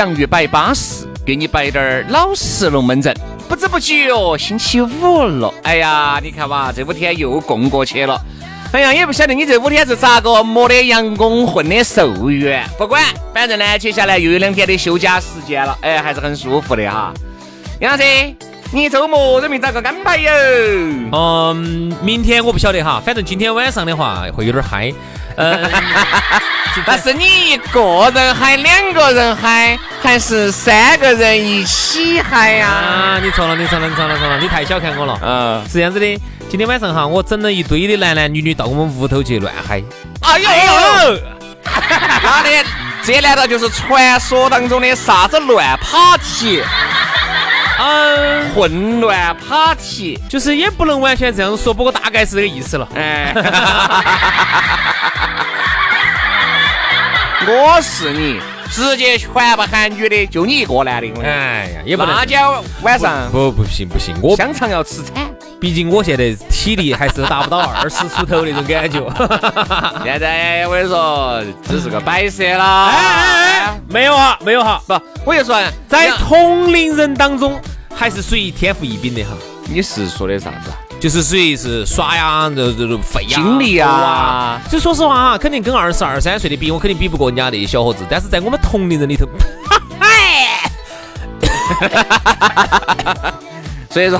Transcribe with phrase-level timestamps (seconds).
[0.00, 3.14] 洋芋摆巴适，给你摆点儿老式龙门阵。
[3.46, 5.52] 不知不觉哦，星期五了。
[5.62, 8.18] 哎呀，你看嘛，这五天又供过去了。
[8.72, 12.66] 哎呀，也不晓得你这五天是咋个磨的阳光，混的寿元。
[12.78, 15.76] 不管，反正呢，接下来又有两天的休假时间了。
[15.82, 17.12] 哎，还是很舒服的哈。
[17.80, 18.02] 杨老师，
[18.72, 20.30] 你周末准备咋个安排哟？
[21.12, 24.92] 嗯，明天我不晓得哈，反正今天晚上的话会有点嗨。
[25.36, 25.68] 呃，
[26.86, 32.68] 那是你一个人嗨，两个人嗨，还是三个人一起嗨呀？
[32.68, 35.18] 啊，你错了，你错了，你错了，错了，你太小看我了。
[35.20, 39.82] 嗯，是这样子的，今天晚上哈，我整了一堆的男男女女到我们屋头去乱嗨。
[40.20, 40.48] 哎呦，
[42.22, 42.50] 妈的，
[43.02, 46.62] 这难道就是传说当中的啥子乱 party？
[47.82, 52.86] 嗯，混乱 party，就是也不能完全这样说，不过大概是这个意思了。
[52.94, 53.32] 哎，
[57.48, 58.38] 我是你，
[58.70, 61.08] 直接全部喊女的，就你一个男的。
[61.22, 62.50] 哎呀，也不能那家
[62.82, 65.14] 晚上不不行不行，我香肠要吃惨。
[65.58, 69.00] 毕竟我现在体力还是达不到 二十出头那种感觉。
[70.04, 72.86] 现在我跟你说，只是个摆设啦。
[72.86, 77.60] 哎哎哎，没有哈，没有哈，不，我就说在同龄人当中
[78.00, 79.36] 还是属于天赋异禀的哈。
[79.66, 80.70] 你是说的啥子？
[80.98, 84.58] 就是属于是耍呀，这这这费呀，精力啊。
[84.70, 88.02] 就说实话哈，肯定跟二十二三岁的比，我肯定比不过人家那些小伙子。
[88.08, 89.28] 但是在我们同龄人里头，
[93.90, 94.18] 所以说。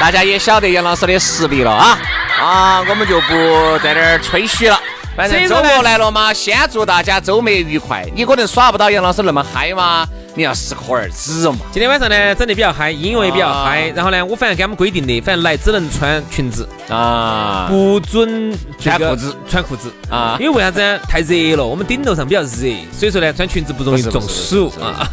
[0.00, 1.98] 大家也晓得杨老师的实力了啊
[2.40, 2.80] 啊！
[2.88, 3.34] 我们就不
[3.82, 4.78] 在这儿吹嘘了。
[5.16, 8.06] 反正周末来了嘛，先祝大家周末愉快。
[8.14, 10.06] 你可能耍不到杨老师那么嗨吗？
[10.38, 11.56] 你要适可而止嘛。
[11.72, 13.88] 今天晚上呢，整的比较嗨，音乐也比较嗨。
[13.88, 20.36] 然后呢，我反正给他们规定的，反正来只能穿裙子啊，不准穿裤子，穿裤子啊。
[20.38, 21.00] 因为为啥子？
[21.08, 25.10] 太热了，我们顶楼上比较热，所以说呢，穿裙子不容易中暑啊。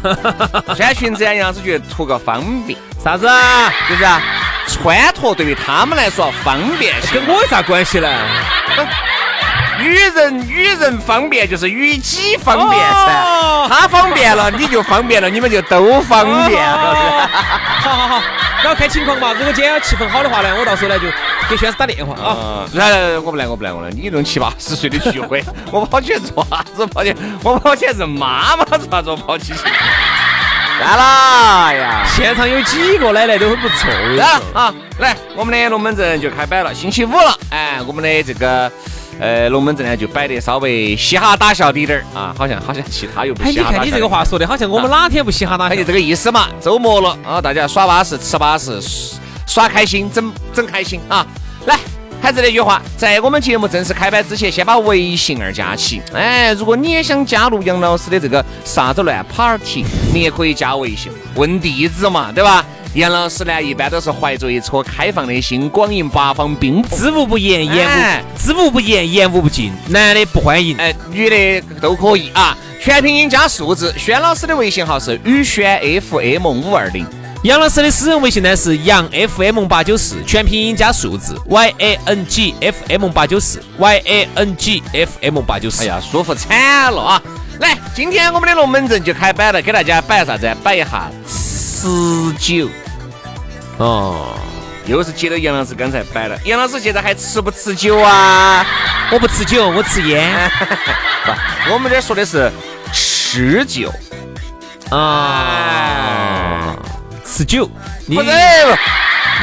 [0.76, 2.78] 穿裙子呀，杨老师觉得图个方便。
[3.02, 3.68] 啥子啊？
[3.90, 4.22] 就是啊。
[4.68, 8.08] 穿脱对于他们来说方便，跟我有啥关系呢？
[9.78, 17.28] 与人与人方便就是与己方便噻，他方便了你就方便了，你们就都方便了。
[17.80, 18.22] 好好好，
[18.62, 19.32] 然后 看情况吧。
[19.32, 21.06] 如果今天气氛好的话呢，我到时候呢就
[21.48, 22.64] 给轩子打电话啊。
[22.72, 23.90] 来来来，我不来，我不来，我来。
[23.90, 26.86] 你这种七八十岁的聚会，我跑去做啥子？
[26.86, 29.10] 跑去我跑去认妈妈做啥子？
[29.10, 29.52] 我跑去。
[30.78, 32.04] 来啦呀！
[32.14, 33.88] 现场有几个奶奶都很不错。
[34.16, 34.74] 来了啊！
[34.98, 36.74] 来，我们的龙门阵就开摆了。
[36.74, 38.70] 星期五了，哎，我们的这个
[39.18, 43.70] 呃龙门阵呢就摆得稍微嘻哈打笑滴点儿啊，好像好像其他又不嘻哈。
[43.70, 45.68] 你看你这个话说的，好像我们哪天不嘻哈打？
[45.74, 46.48] 就这个意思嘛。
[46.60, 48.80] 周末了啊，大家耍巴适，吃巴适，
[49.46, 51.26] 耍开心，整整开心啊！
[51.66, 51.78] 来。
[52.18, 56.02] 还是那句话，在我们节目正式开拍之前，先把微信二加起。
[56.12, 62.64] 哎，如果你也想加入杨老师的这个啥子乱 party，你也可以加微信，问地址嘛，对吧？
[62.96, 69.70] 杨老师呢，一般都是怀着一颗开放的心，广迎八方宾客，知无不言，言无知无不言，言无不尽。
[69.88, 72.56] 男的不欢迎，哎，女的都可以啊。
[72.80, 77.04] 全拼音加数字，轩老师的微信号是宇轩 FM 五二零。
[77.42, 85.38] 杨老师的私人微信呢是杨 FM 八九四，全拼音加数字 Y A N G F M 八九四 Y A N G F M
[85.42, 85.82] 八九四。
[85.82, 87.22] 哎呀，舒服惨了啊！
[87.60, 90.50] 来，今天我们的龙门阵就开摆了，给大家摆啥子？
[90.64, 92.70] 摆一下持久。
[93.78, 94.34] 哦，
[94.86, 96.38] 又是接着杨老师刚才摆了。
[96.44, 98.64] 杨老师现在还吃不吃酒啊？
[99.12, 100.50] 我不吃酒，我吃烟。
[101.66, 102.50] 不，我们这说的是
[102.92, 103.92] 吃酒。
[104.90, 106.74] 啊。
[107.24, 107.68] 吃酒，
[108.06, 108.30] 你不是，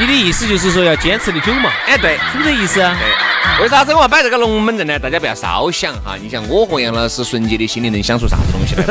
[0.00, 1.70] 你的意思就是说要坚持的久嘛？
[1.86, 2.18] 哎对。
[2.32, 2.96] 是不是这意思啊？
[2.98, 4.98] 对，为啥子我要摆这个龙门阵呢？
[4.98, 6.16] 大家不要烧想哈。
[6.20, 8.84] 你像我和杨老师纯洁的心灵能想出啥子东西来？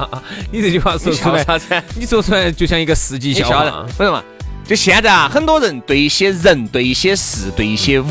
[0.50, 1.66] 你这句话说出来，啥子？
[1.94, 3.84] 你说出来就像一个世纪笑话。
[3.98, 4.24] 为什么？
[4.70, 8.06] 就现在啊，很多人对一些人、对一些事、对一些物，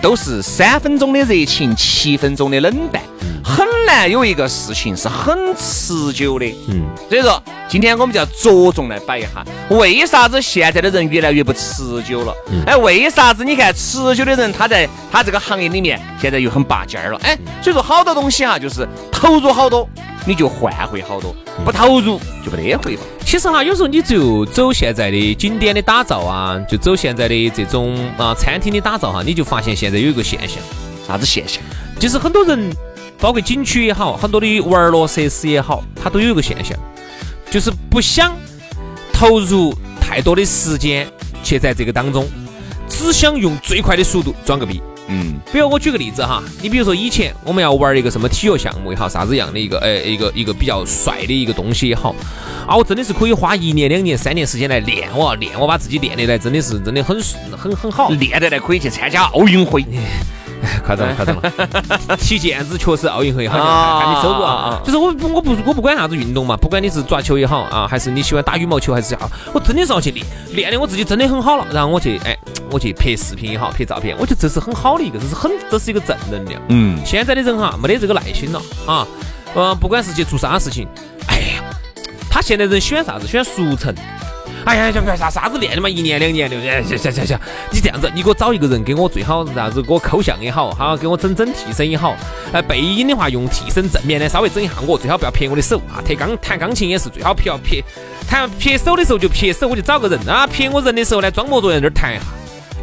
[0.00, 3.02] 都是三分钟的热情，七分钟的冷淡。
[3.48, 12.34] 很难有一个事情是很持久的，嗯，所以说今天我们就要着重来摆一下，为啥子现在的人越来越不持久了？
[12.66, 17.18] 哎，为啥子你看持久的人他在他这个行业里面现在又很拔尖儿了？
[17.22, 19.88] 哎，所以说好多东西哈，就是投入好多，
[20.26, 21.34] 你就换回好多；
[21.64, 23.02] 不投入就没得回报。
[23.24, 30.58] 其实哈，有时候你就走现在的景点的打造啊，就走现在的这种啊餐厅的打造哈，你就发现现在有一个现象，
[31.06, 31.62] 啥子现象？
[31.98, 32.70] 就是很多人。
[33.18, 36.78] 包括景区也好，很多的玩乐设施也好，它都有一个现象，
[37.50, 38.34] 就是不想
[39.12, 41.06] 投入太多的时间
[41.42, 42.26] 去在这个当中，
[42.88, 44.80] 只想用最快的速度装个逼。
[45.10, 52.14] 嗯，比如我举个例子哈，你比如说以前我们要玩一个什么体育项目也好，啥子样的一个，哎，一个一个比较帅的一个东西也好，
[52.66, 57.18] 啊，我真的是可以花一年、两年、三年时间来练，我要练，我把自己练得来，真的是真的很
[57.50, 59.82] 很很好，练得来可以去参加奥运会。
[60.84, 62.16] 夸张了，夸张了！
[62.16, 63.66] 踢毽子确实奥运会好像
[64.00, 64.80] 还没收过啊。
[64.84, 69.18] 就是我我不我不管啥子运动嘛，不管你是抓球也好啊，还是你喜欢打羽毛球还是啥，
[69.52, 72.36] 我真的是要去练，练的我自己真的很好了，然后我去哎，
[72.70, 76.60] 我去拍视频也好，拍照片，我觉得这是很好的一个，这是很这是一个正能量。
[76.68, 79.06] 嗯，现在的人哈没得这个耐心了啊，
[79.54, 80.86] 嗯，不管是去做啥事情，
[81.28, 81.64] 哎呀，
[82.30, 83.26] 他现在人喜欢啥子？
[83.26, 83.94] 喜欢速成。
[84.68, 87.38] 哎呀，想不啥啥子练的嘛，一年两年的，行行行行，
[87.70, 92.14] 你这样子，你给我找一个人给我最好啥子，给我抠像也好，好给我整整替身也好。
[92.52, 96.04] 呃，背影的话用替身正面的稍微整一下我，最好不要撇我的手啊。
[96.06, 97.82] 弹钢弹钢琴也是最好不要撇，
[98.28, 100.46] 弹撇手的时候就撇手，我就找个人啊。
[100.46, 102.24] 撇我人的时候呢，装模作样在那儿弹一下。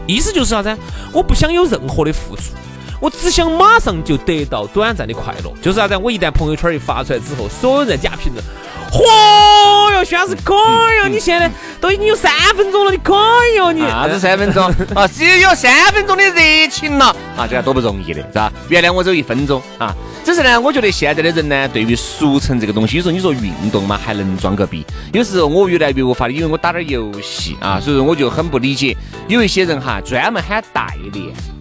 [0.07, 0.75] 意思就是啥子？
[1.13, 2.53] 我不想有任何的付出，
[2.99, 5.53] 我只想马上就得到短暂的快乐。
[5.61, 5.95] 就是啥子？
[5.95, 8.43] 我一旦朋友圈一发出来之后，所有人加评论。
[8.95, 11.07] 嚯哟，徐老师可以哟！
[11.11, 11.51] 你现在
[11.81, 13.13] 都已经有三分钟了，你可
[13.53, 13.73] 以哦！
[13.73, 14.63] 你啥子三分钟
[14.95, 15.05] 啊？
[15.07, 17.45] 只有三分钟的热情了啊！
[17.49, 18.51] 这个多不容易的是吧？
[18.69, 19.93] 原谅我只有一分钟啊！
[20.23, 24.85] 只是呢，我觉得现在的人呢，对于速成这个东西，有时候你说运动嘛，还能装个逼。
[25.11, 28.95] 有时候我越来越无法，因为我打点游戏啊，所以说我就很不理解，
[29.27, 31.54] 有一些人哈，专门喊代练。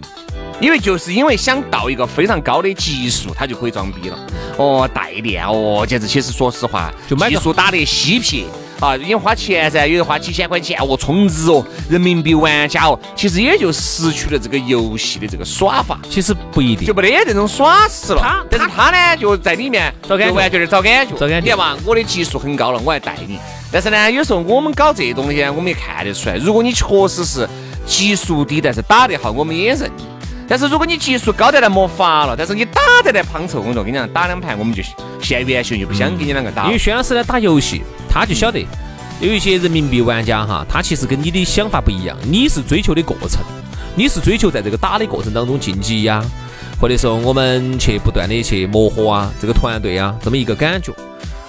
[0.59, 4.17] 因为就是因为想到一个非常高的级数，他就可以装逼了。
[4.57, 8.45] 哦，代练哦，简直其实说实话，就技术打得稀撇
[8.79, 15.99] 啊，因为花钱噻，有人花几千块钱哦，充值哦，人民币玩家哦，其实也就失去了这个游戏的这个耍法。
[16.09, 18.21] 其实不一定，就没得这种耍事了。
[18.21, 21.39] 他，但是他呢，就在里面找感觉，玩觉找感觉，找感觉。
[21.41, 23.37] 你看嘛，我的级数很高了，我还带你。
[23.71, 27.45] 但是呢，有时候我们搞这东西，我们也看得出来，如果你确实是
[27.85, 29.91] 级数低，但是打得好，我们也认。
[30.47, 34.83] 但是如果你技术高得来没法了，但是你打得来胖臭，我跟你讲，打两盘我们就
[35.21, 36.65] 现原形就不想跟你两个打。
[36.65, 38.63] 因为薛老师呢打游戏，他就晓得
[39.19, 42.15] 有一些人民币玩家哈，他其实跟你的想法不一样。
[42.23, 43.41] 你是追求的过程，
[43.95, 46.23] 你是追求在这个打的过程当中晋级呀，
[46.79, 50.93] 或者说我们去不断的去磨合啊，这个团队啊这么一个感觉。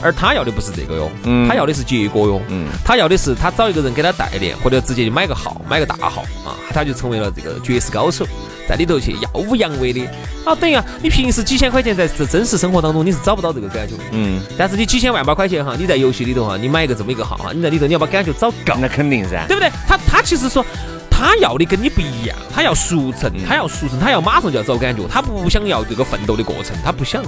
[0.03, 1.11] 而他要的不是这个哟，
[1.49, 2.41] 他要的是结果哟，
[2.85, 8.27] 他要的是他找一个人给他代练，或者直接就买个号，买个大号啊，他就成为了这个绝世高手。
[8.69, 10.05] 在里头去耀武扬威的
[10.45, 19.71] 啊，等于啊，你平时几千块钱在这真实生活当中你是找不到这个感觉，嗯，但是你几千万把块钱哈，你在游戏里头哈，你买一个这么一个号哈，你在里头你要把感觉找够，那肯定噻，对不对？
[19.87, 20.67] 他他其实说
[21.09, 27.23] 他要的跟你不一样，他要速成，他要速成，他要马上就要找感觉，他不想要这个奋斗的过程，他不想。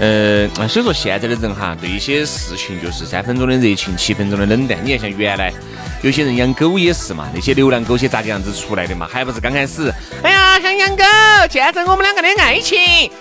[0.00, 4.78] 呃，所以说现在的人哈，对一些事情就是三分钟的热情，七分钟的冷淡。
[4.84, 5.52] 你看像原来。
[6.00, 9.08] 有些人养狗也是嘛，那些流浪狗些咋个样子出来的嘛？
[9.10, 11.02] 还不是刚开始，哎呀，想养狗，
[11.50, 12.78] 见证我们两个的爱情。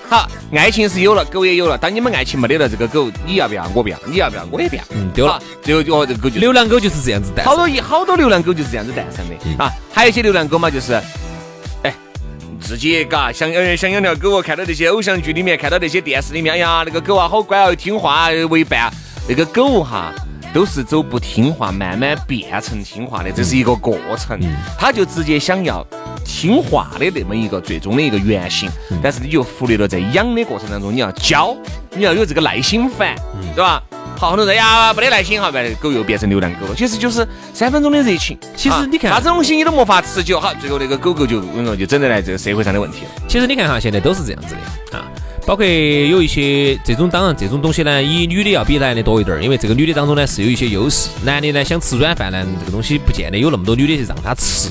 [0.07, 1.75] 好，爱情是有了，狗也有了。
[1.75, 3.67] 当你们爱情没得了，这个狗你要不要？
[3.73, 3.97] 我不要。
[4.05, 4.47] 你要不要？
[4.51, 4.83] 我也不要。
[4.91, 5.41] 嗯，丢了。
[5.63, 7.51] 最后就哦，这个狗就流浪狗就是这样子诞生。
[7.51, 9.73] 好多一好多流浪狗就是这样子诞生的啊。
[9.91, 11.03] 还有一些流浪狗嘛，就是，哎，
[12.67, 18.91] 自己嘎想呃想养条狗哦，看到那些偶像剧里面，看到那些电视里面，哎呀，那个狗啊好乖哦，听话为伴。
[19.29, 20.13] 那个狗哈。
[20.53, 24.39] 都是走不听话，慢慢变成听话的，这是一个过程。
[24.79, 25.85] 他就直接想要
[26.25, 28.67] 听话的那么一个最终的一个原型，
[29.03, 31.55] 但是你就忽略了在养的过程当中，你要教，
[31.91, 33.13] 你要有这个耐心烦，
[33.53, 33.83] 对吧？
[34.17, 36.75] 好多人呀，没得耐心哈，把狗又变成流浪狗了。
[36.75, 38.37] 其实就是三分钟的热情。
[38.55, 43.11] 其实你看，啥子东西你都没法持久，好，最后那个狗狗就我跟你说，就整得来这个社会上的问题了。
[43.27, 44.55] 其实你看哈，现在都是这样子
[44.91, 45.05] 的啊。
[45.45, 51.09] 包括有一些这种，当然这种东西呢，以女的要比男的多一点儿，因为这个女的当中呢是有一些优势。
[51.23, 54.69] 男的呢想吃软饭呢，这个东西不见得有那么多女的去让他吃，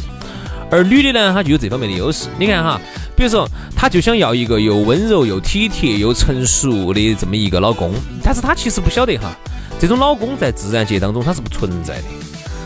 [0.70, 2.26] 而女的呢，她就有这方面的优势。
[2.38, 2.78] 你看哈，
[3.16, 7.92] 比如说她就想要一个又温柔又体贴又成熟的这么一个老公，
[8.22, 9.34] 但是她其实不晓得哈，
[9.80, 12.04] 这种老公在自然界当中他是不存在的，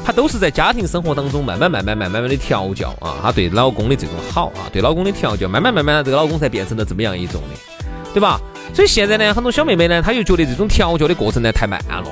[0.05, 7.61] 他都是在家庭生活当中慢慢慢慢慢慢慢的调教啊，他对老公的这种好啊，对老公的调教，慢慢慢慢这个老公才变成了这么样一种的。
[8.13, 8.41] 对吧？
[8.75, 12.05] 所以现在呢，很多小妹妹呢，她又觉得这种调教的过程呢太慢了，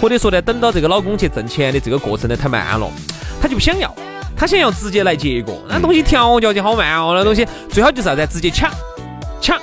[0.00, 2.90] 或者说呢，等到这个老公去挣钱的这个过程呢太慢了，
[3.38, 3.94] 她就不想要，
[4.36, 5.62] 她想要直接来结果。
[5.68, 8.26] 那东西调教就好慢哦，那东西最好就是啥子？
[8.30, 8.70] 直接抢
[9.40, 9.60] 抢，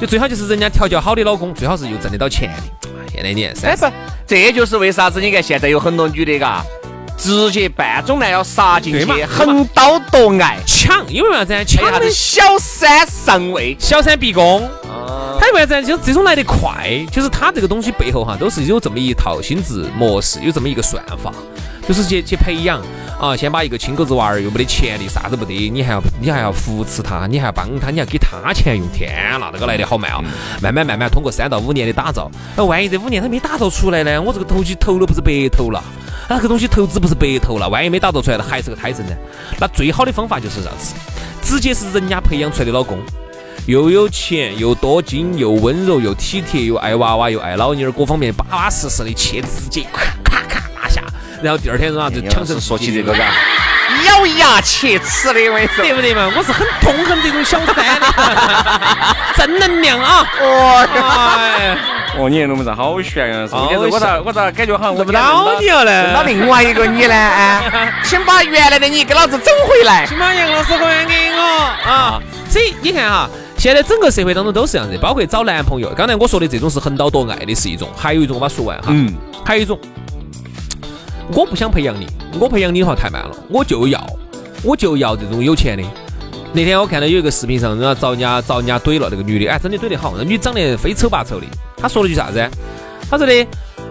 [0.00, 2.88] 就最好就是人家调教好的老公，最好是又挣得到钱的。
[3.10, 3.86] 现在你看，哎不，
[4.26, 5.20] 这就是为啥子？
[5.20, 6.64] 你看现在有很多女的，嘎，
[7.16, 11.64] 直接半种男要杀进去，横刀夺爱抢，因为啥子？
[11.64, 14.68] 抢的小三上位，小三逼宫。
[15.40, 15.84] 他为啥子？
[15.84, 21.32] 就这种来得快，就是他这个东西背后哈，都是有这么一套心智模式，有这么一个算法，
[21.88, 22.80] 就是去去培养
[23.18, 23.34] 啊。
[23.34, 28.86] 先把一个亲狗子娃儿又没得潜力，啥都不得，你还要你还要扶持他，你还要帮他，你要给他钱用。
[28.92, 30.22] 天呐，那个来的好慢啊！
[30.62, 34.20] 慢慢慢慢通过三到五年的打造，那万一这五年他没打造出来呢？
[34.20, 35.82] 我这个投机投了不是白投了？
[36.28, 37.66] 那个东西投资不是白投了？
[37.68, 39.12] 万一没打造出来，还是个胎神呢？
[39.58, 40.94] 那最好的方法就是啥子？
[41.42, 42.98] 直接是人家培养出来的老公。
[43.66, 50.27] 又有钱，又多金，又温柔，又体贴，又爱娃娃，又爱老妞儿，各方面巴巴适适的，切直接咔咔咔拿下，
[51.42, 53.24] 然后第二天是啥就抢成说起这个嘎，
[54.06, 56.30] 咬牙切齿的，我对不对嘛？
[56.36, 58.06] 我是很痛恨这种小三的，
[59.36, 60.26] 正能量啊！
[60.40, 60.88] 哦，
[62.18, 63.48] 哦，你龙门阵好悬啊！
[63.90, 65.90] 我咋我咋感觉好像我不到你了呢？
[65.90, 67.14] 认到另外一个你呢？
[67.14, 67.62] 啊，
[68.02, 71.40] 请把原来的你给老子整回来，请把杨老师还给我
[71.88, 72.20] 啊！
[72.50, 73.28] 所以你看哈。
[73.58, 75.92] 现在整个社会当中都是这样子，包括找男朋友。
[75.92, 78.84] 刚才我说的这种是横刀夺爱的是一种，还有一种我把它说完哈。
[78.90, 79.12] 嗯。
[79.44, 79.76] 还有一种，
[81.32, 82.06] 我不想培养你，
[82.38, 84.04] 我培养你的话太慢了，我就要，
[84.62, 85.82] 我就要这种有钱的。
[86.52, 91.46] 那天我看到有一个视频上，人家找人家找人家怼了那个女的，哎，真的怼得好，那女长得非丑八丑的。
[91.76, 92.50] 她说了句啥子？
[93.10, 93.46] 她说的。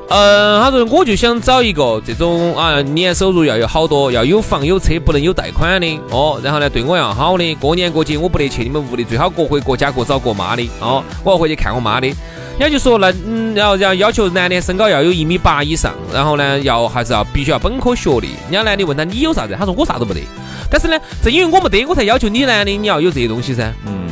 [0.09, 6.39] 嗯，他说我就想找一个这种啊，年收入要有好多，要有房有车，不能有贷款的哦。
[6.41, 11.03] 然后呢，对我要好的，过年过节我不得去你们屋里，最好各回各家各找各妈的哦。
[11.25, 12.07] 我要回去看我妈的。
[12.59, 18.29] 人家就说那嗯，然后然后要求男的身高要有一米八以上，然后呢要还是要必须要本科学历。
[18.49, 19.55] 人家男的问他你有啥子？
[19.57, 20.21] 他说我啥都没得。
[20.69, 23.71] 但是呢，正因为我没得，我才要求你男的你要有这些东西噻。
[23.85, 24.07] 嗯。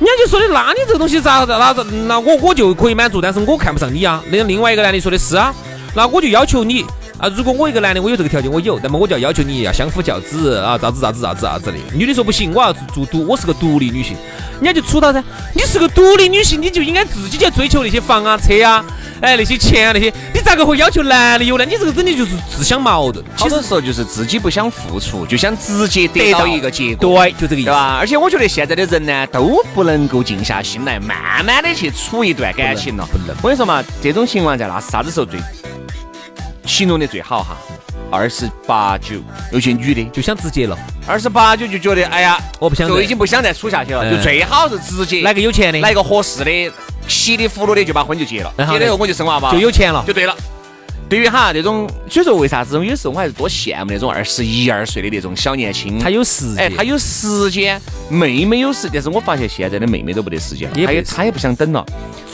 [0.00, 4.22] 人家就说的，那你这个东西咋咋咋那我我就可以满足，但是我看不上你啊。
[4.30, 5.54] 那另外一个男的说的是啊，
[5.94, 6.84] 那我就要求你
[7.18, 11.78] 啊，如果我一个男的我有这个条件我有，那么我就要要求你要相夫教子啊，咋子咋子咋子咋子的。
[11.94, 14.16] 女的说不行，我要做独，我是个独立女性。
[14.60, 15.22] 人家就出道噻，
[15.54, 18.84] 你是个独立女性，你就应该自己去追求那些房啊车啊，
[19.20, 21.64] 哎那些钱啊那些，你咋个会要求男的有呢？
[21.64, 23.24] 你这个真的就是自相矛盾。
[23.36, 27.20] 好多时候就是自己不想付出，就想直接得到一个结果。
[27.20, 27.66] 对，就这个意思。
[27.66, 27.96] 对吧？
[27.98, 33.06] 而且我觉得现在的人呢，都不能够静下心来，慢慢的去处一段感情了。
[33.12, 33.36] 不能。
[33.42, 35.38] 我跟你说嘛，这种情况在那是啥子时候最
[36.66, 37.56] 形容的最好哈？
[38.10, 39.16] 二十八九，
[39.52, 40.78] 有些女的就想直接了。
[41.06, 46.72] 二十八九就觉得，哎呀，我不想，就已经不想再处下去了，就最好是直接来个有钱的，来个合适的，
[47.08, 50.36] 稀里糊涂的就把婚就结了，结了以后我就生娃娃，就有钱了，就对了。
[51.08, 61.84] 对于哈这种，所以说为啥子有时候我还是多羡慕那种二十一二岁的那种小年轻，他有时间，哎，他有时间，妹妹有时，但是我发现现在的妹妹都没得时间了，他也他也不想等了。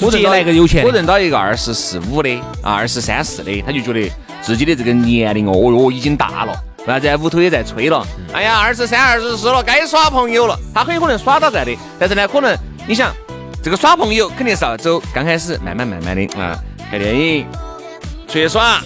[0.01, 2.31] 我认到一个有钱，我认到一个二十四五的
[2.63, 4.11] 啊，二十三四的，他就觉得。
[4.43, 7.15] 自己的这个年龄哦，哦哟，已经大了，为啥子？
[7.23, 8.03] 屋头也在催了。
[8.33, 10.59] 哎呀，二十三、二十四了，该耍朋友了。
[10.75, 12.57] 他很有可能耍到在的，但是呢，可能
[12.89, 13.15] 你想，
[13.63, 16.59] 这个耍朋友肯定是要走，刚开始慢慢慢慢的啊，
[16.91, 17.45] 看电影、
[18.31, 18.81] 出去耍、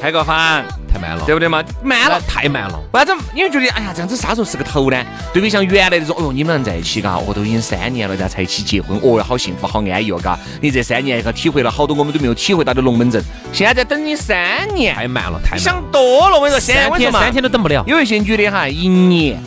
[0.00, 0.62] 开个房。
[0.88, 1.62] 太慢了，对不对嘛？
[1.82, 2.80] 慢了，太慢了。
[2.92, 3.14] 为啥子？
[3.34, 5.04] 因为觉得，哎呀，这样子啥时候是个头呢？
[5.30, 10.38] 对比像原来那种，哦哟，你们在一起嘎，哦，都已经三年了，然后才一起结婚，哦哟，好幸福，好安逸哦，嘎。
[10.62, 13.22] 你这三年可体会了好多我们都没有体会到的龙门阵。
[13.52, 16.36] 现在等你三年，太慢了，太想多了。
[16.36, 17.84] 我跟你说，三天三天都等不了。
[17.86, 19.38] 有一些女的哈，一年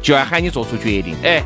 [0.00, 1.14] 就要喊你做出决定。
[1.22, 1.42] 哎，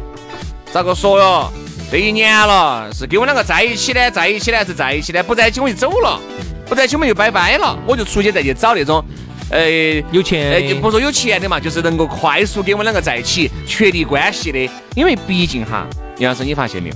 [0.72, 1.52] 咋个说哟？
[1.90, 6.20] 这一年了，是跟我两个在一起呢，在一起呢，是在一起呢，不在一起我就走了。
[6.68, 9.02] 不在一起我们就拜拜了，我就出去再去找那种，
[9.50, 9.70] 呃，
[10.12, 14.58] 有钱，呃，不说有钱的嘛，就是能够快速跟我们两个在一起确立关系的。
[14.94, 15.86] 因为毕竟哈，
[16.18, 16.94] 杨老师，你发现没有？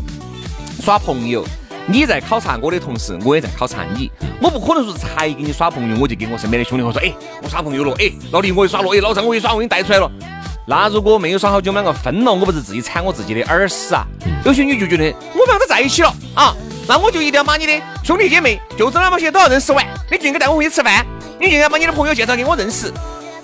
[0.82, 1.44] 耍朋友，
[1.86, 4.10] 你在考察我的同时，我也在考察你。
[4.40, 7.12] 我不可能说才跟你耍朋友，我就跟我身边的兄弟伙说，哎，
[7.42, 10.10] 我耍朋友了，哎，老李我也耍了，哎，老张我也耍，我给你带出来了。
[10.66, 14.06] 那如果没有耍好久，我们两个分了，我不是自己铲我自己的耳屎啊？
[14.44, 16.54] 有些女就觉得我们两个在一起了啊，
[16.88, 17.72] 那我就一定要把你的
[18.02, 21.06] 兄弟姐妹、舅子那么些都要认识完，你就应该带我回去吃饭，
[21.40, 22.92] 你就应该把你的朋友介绍给我认识。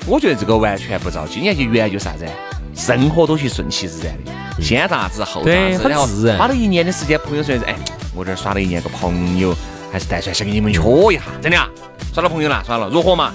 [0.06, 2.26] 我觉得这个完全不着急，你看，就原来就啥子，
[2.74, 7.74] 生活都去顺其自然的，先咋子后咋子，然后花了一年的时间，朋友说哎，
[8.14, 9.54] 我这儿耍了一年个朋友，
[9.92, 10.80] 还是带出来想给你们约
[11.12, 11.68] 一下，真的啊，
[12.12, 13.32] 耍了朋友了，耍了如何嘛？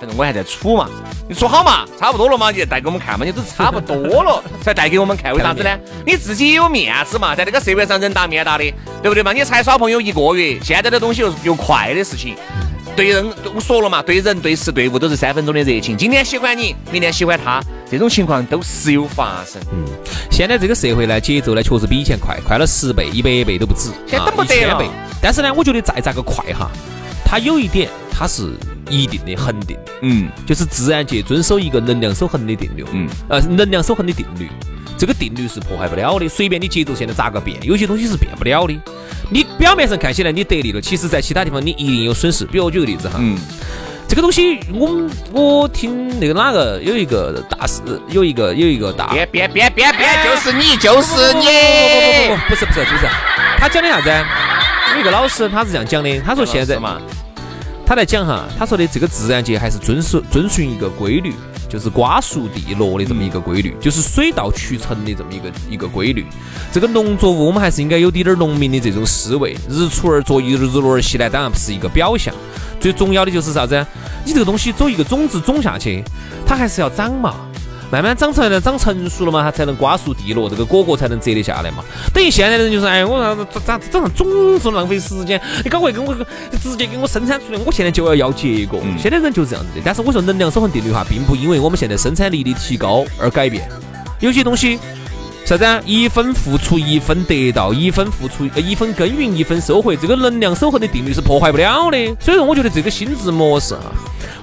[0.00, 0.88] 反正我还在处嘛，
[1.28, 5.78] 你说好嘛，差不多了嘛，你带给我们看嘛，你都差不多了才带给我们看，为啥子呢？
[6.06, 8.64] 你自己也有面子嘛，在这个社会上人打面打的，
[9.02, 9.32] 对不对嘛？
[9.32, 12.34] 你才耍朋友一个月，现在的东西又又快的事情。
[12.96, 15.96] 对人，我说了嘛，对人、对事、对物都是三分钟的热情。
[15.96, 19.62] 今天喜欢你，明天喜欢他，这种情况都时有发生。
[19.72, 19.84] 嗯，
[20.32, 23.90] 现在这个社会呢，节奏呢，确实比以前快，快了十倍、一百倍都不止。
[24.04, 24.82] 现在等不得了。
[25.22, 26.68] 但是呢，我觉得再咋个快哈，
[27.24, 28.52] 它有一点，它是
[28.88, 29.92] 一定的、恒定的。
[30.02, 32.84] 嗯，就是自然界遵守一个能量守恒的定律。
[32.92, 34.48] 嗯，呃，能量守恒的定律。
[34.96, 38.74] 这个定律是破坏不了的，随便你节奏现在咋个变，有些东西是变不了的。
[39.30, 42.44] 你表面上看起来你得利了，其实在其他地方你一定有损失。
[42.44, 43.38] 比如我举个例子哈，嗯，
[44.08, 51.44] 这个东西我我听那个哪个有一个大师，有一个有一个大，别别别别别，就是你就是你，
[52.26, 53.06] 不不不不不是不是不是，
[53.58, 54.10] 他讲的啥子？
[54.94, 57.00] 有一个老师他是这样讲的，他说现在嘛，
[57.88, 61.32] 他在讲哈，他说的这个自然界还是遵守遵循一个规律。
[61.70, 66.24] 就是瓜熟蒂落的这么一个规律，就是水到渠成的这么一个一个规律。
[66.72, 72.34] 这个农作物我们还是应该有点点农民的这种思维，日出而作，日落而息呢，当然不是一个表象。
[72.80, 73.86] 最重要的就是啥子？
[74.24, 76.02] 你这个东西走一个种子种下去，
[76.46, 77.34] 它还是要长嘛。
[77.90, 81.82] 慢慢长出来了，长成熟了嘛，它才能瓜熟蒂落，这个果果才能摘得下来嘛。
[82.12, 85.40] 等于现在的人就是，哎，我啥子咋长上种子浪费时间？
[85.64, 86.14] 你赶快给我
[86.60, 88.80] 直接给我生产出来，我现在就要要结果。
[89.00, 89.82] 现在人就是这样子的。
[89.84, 93.66] 但是我说能量守恒定律哈，并不因为我们现在生产力的提高而改变。
[94.20, 94.78] 有些东西
[95.48, 95.80] 啥子啊？
[95.86, 101.96] 一分付出一分得到，一分付出一分耕耘一分收获，这个能量守恒的定律是破坏不了的。
[102.20, 103.80] 所以说，我觉得这个心智模式啊。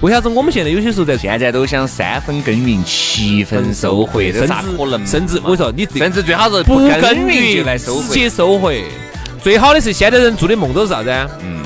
[0.00, 4.20] 为啥子我们现在有些时候在现在都想三分耕耘七分收获？
[4.32, 8.82] 甚至甚至我说你甚至最好是不耕耘就来收直接收回。
[9.40, 11.10] 最好的是现在人做的梦都是啥子？
[11.40, 11.62] 嗯，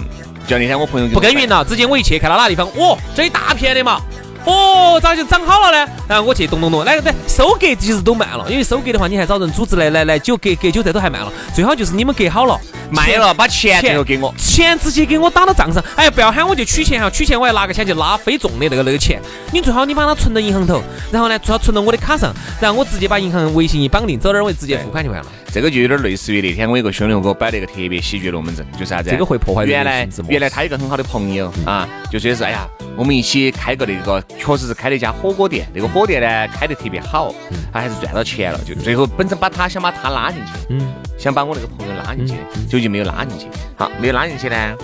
[0.47, 4.03] 就那天我朋友不耕耘了，直接我一去看到哪个地方，哦，这一大片的嘛。
[4.45, 5.93] 哦，咋就长好了呢？
[6.11, 11.33] 然后我去咚咚咚，那个对，收割其实都慢了，因为收割的话，你还找人组织来来来，就割割韭菜都还慢了。
[11.55, 15.81] 最好就是你们割好了，卖了，把钱最后给我，钱直接给我打到账上。
[15.95, 19.23] 哎，不要喊我就取钱哈，取钱我还拿个钱去拉非重的那个那个钱。
[19.53, 25.27] 你最好你把它存到银行头，然后呢，最好存到我的卡上，然后我直接把银行微信一绑定，走哪儿我直接付款就完了。
[25.53, 29.11] 这个就有点类似于那天我有个兄弟给我摆了一个特别喜剧龙门阵，就是啥子？
[29.11, 37.35] 这个会破坏原来原来他有个很好的朋友啊，就说是哎呀，我们一起开个那个，确实是开了一家火锅店，那个火店呢开得特别好，
[37.73, 42.35] 他还是赚到钱了，就最后本身把他想把他拉进去，嗯，想把我那个朋友拉进去，
[42.67, 43.47] 结果就没有拉进去。
[43.77, 44.77] 好，没有拉进去呢，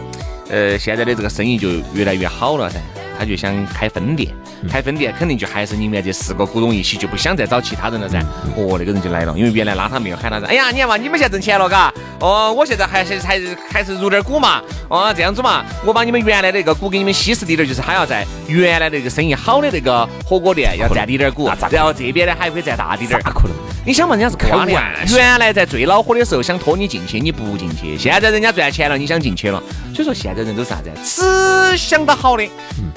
[0.50, 2.81] 呃，现在的这个生意就越来越好了噻。
[3.18, 4.31] 他就想开分店，
[4.68, 8.18] 开分店肯定就还是里面这四个股东一起，就不想再找其他人了噻。
[8.57, 10.46] 哦，那个人就来了，因为原来拉他没有喊他噻。
[10.46, 11.92] 哎呀，你看嘛，你们现在挣钱了，嘎。
[12.20, 14.62] 哦，我现在还是还是还是入点股嘛。
[14.88, 23.20] 哦，这样子嘛，我把你们原来那个股给你们稀释滴点，就是他要在原来那个生意好的那个火锅店要占滴点股，然后这边呢还会占大滴点。
[23.20, 23.57] 咋可能？
[23.85, 24.68] 你想嘛，人家是开玩
[25.07, 25.16] 笑。
[25.16, 27.96] 原来在最恼火的时候想拖你进去，你不进去。
[27.98, 29.62] 现在人家赚钱了，你想进去了。
[29.94, 30.90] 所以说现在人都是啥子？
[31.05, 32.48] 只想到好的，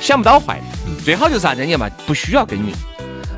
[0.10, 1.04] 想不到坏的。
[1.06, 1.64] 最好就是啥子？
[1.64, 2.74] 你嘛，不需要耕耘，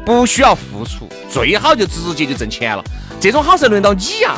[0.06, 2.82] 不需要付出，最好就直接就挣钱了。
[3.20, 4.38] 这种好事轮到你呀？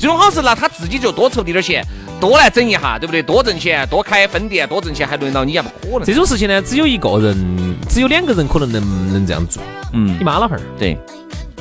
[0.00, 1.86] 这种好事那他自己就多筹点点钱，
[2.18, 3.22] 多来整一下，对不对？
[3.22, 5.64] 多挣钱，多开分店，多挣钱，还轮到你呀？
[5.82, 6.06] 不可能。
[6.06, 9.62] 这种事情呢，只有一个人，只有两个人可能能能这样做。
[9.92, 10.96] 嗯，你妈老汉儿，对，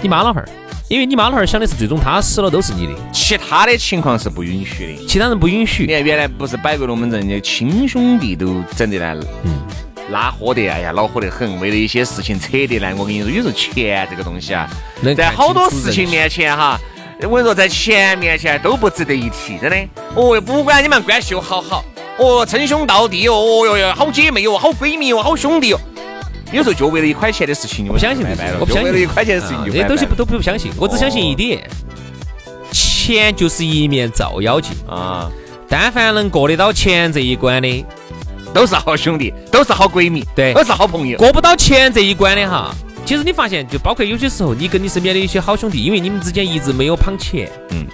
[0.01, 0.47] 你妈老汉儿。
[0.87, 5.85] 因为你妈老汉儿想的是最终他死了都是你的，其他的情况是不允许的，其他人不允许。
[5.85, 9.51] 你看原来不是摆个龙门阵，亲兄弟都整得来，嗯，
[10.11, 11.59] 拉火的，哎呀，恼火得很。
[11.59, 14.69] 为了一些事情扯得来，我跟你说，有时候钱这个东西啊，
[15.15, 16.79] 在好多事情面前哈，
[17.21, 19.77] 我跟你说，在钱面前都不值得一提，真的。
[20.15, 21.83] 哦，不管你们关系有好好，
[22.17, 25.79] 哦，称兄道弟哦，哦哟哟，好姐妹哦，好闺蜜哦，好兄弟哦。
[26.53, 28.25] 有时候就为了一块钱的事情，我不相信，
[28.59, 30.71] 我不相信为了一块钱的事情，这些东西不都不相信。
[30.77, 31.69] 我只相信一点，
[32.71, 35.29] 钱就是一面照妖镜啊！
[35.67, 37.85] 但凡能过得到钱这一关的，
[38.57, 41.15] 都是好兄弟，都是好闺蜜，对，都是好朋友。
[41.19, 42.73] 过不到钱这一关的哈，
[43.05, 47.85] 其实你发现，就包括有些时候，你跟你身边的一些好兄弟，因为你们之间一直没有捧钱，嗯，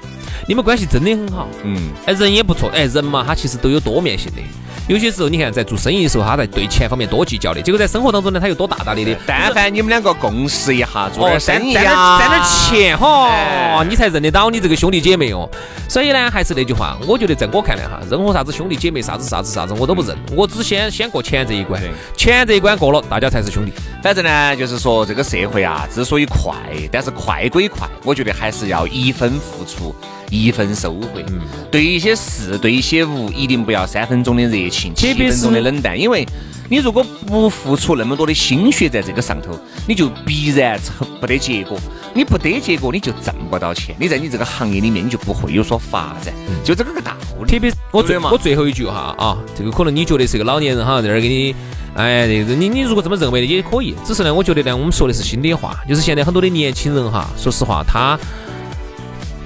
[0.47, 4.41] 你们关系真的很好，嗯，哎，人也不错，哎，人嘛，他其实都有多面性的。
[4.87, 9.17] 有些时候你看在做生意的时候，他在对钱方面多计较的，结果在生活当中呢，他又多大大咧咧。
[9.25, 15.49] 但凡你们两个共识一下，做点生意啊，赚点钱哈，你才认得到你这个兄弟姐妹哦。
[15.87, 21.81] 所以呢，还是那句话，我觉得在我看来哈，任何啥子兄弟姐妹，啥子啥子啥子，我都不认，我只先先过钱这一关，
[22.17, 23.71] 钱这一关过了，大家才是兄弟。
[24.01, 26.53] 反正呢，就是说这个社会啊，之所以快，
[26.91, 29.95] 但是快归快，我觉得还是要一分付出。
[30.29, 31.23] 一分收回，
[31.69, 35.99] 对一些事，对一些物，一定不要三分钟的热情，七分钟的冷淡。
[35.99, 36.27] 因为
[36.67, 39.57] 你如果不付出那么多的心血在这个上头，
[39.87, 41.77] 你就必然成不得结果。
[42.15, 43.95] 你不得结果，你就挣不到钱。
[43.99, 46.33] 你在你这个行业里面，你就不会有所发展。
[46.63, 47.51] 就这个个道理。
[47.51, 51.55] 特别我最我最后一句哈啊，这个可能你觉得是个老年人哈，在这儿给你，
[51.95, 53.95] 哎，这个你你如果这么认为的也可以。
[54.05, 58.17] 只是呢，我觉得呢，我们说的是心里话，就是现在很多的年轻人哈，说实话他。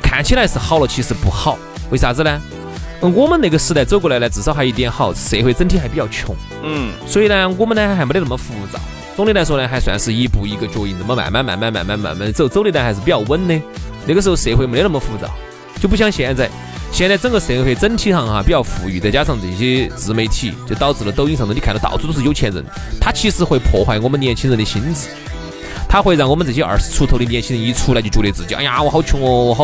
[0.01, 1.57] 看起来是好了，其实不好。
[1.89, 2.41] 为啥子呢？
[3.01, 6.35] 我们那个时代走过来呢，至少还一点好，社会整体还比较穷。
[6.63, 6.91] 嗯。
[7.07, 8.79] 所以呢，我们呢还没得那么浮躁。
[9.15, 13.59] 总的来说呢，还算是一步一个脚印，这么慢慢慢慢慢慢慢慢走，走的呢还是比较稳的。
[14.05, 15.29] 那个时候社会没得那么浮躁，
[15.79, 16.49] 就不像现在。
[16.89, 22.63] 现在整个社会整体上哈比较富裕，再加上这些自媒体，就导致了抖音上头你看到到处都是有钱人，
[22.99, 25.09] 他其实会破坏我们年轻人的心智。
[25.89, 29.63] 他会让我们这些二十出头的年轻人一出来就觉得自己，哎呀，我好穷哦，我好，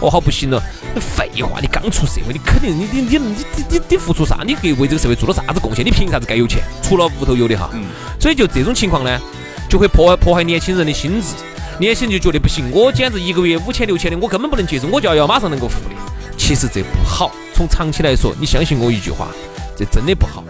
[0.00, 0.62] 我好不行了。
[0.98, 4.40] 废话，你刚出社会，你肯定，你你你你你你付出啥？
[4.44, 5.84] 你给为这个社会做了啥子贡献？
[5.84, 6.62] 你凭啥子该有钱？
[6.82, 7.70] 除了屋头有的哈。
[7.74, 7.84] 嗯
[8.18, 9.20] 所以就这种情况呢，
[9.68, 11.34] 就会破坏破坏年轻人的心智。
[11.78, 15.94] 年轻人就觉得不行，我简直一个月五千六千的，我根本不能接受，我就要要马上能够付的。
[16.36, 19.28] 其实这不好，从长期来说，你相信我一句话，
[19.76, 20.42] 这真的不好。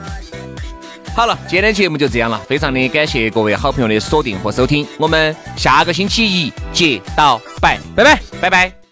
[1.19, 8.88] 好了，今天节目就这样了，非常的感谢各位好朋友的锁定和收听，我们下个星期一接到拜，拜拜，拜拜。